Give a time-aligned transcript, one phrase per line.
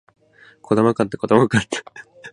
[0.63, 1.83] 児玉幹太児玉幹太